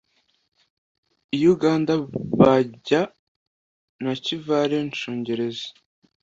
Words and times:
i 1.37 1.39
uganda 1.53 1.93
bajya 2.39 3.01
nakivale, 4.03 4.77
nshungerezi 4.89 5.67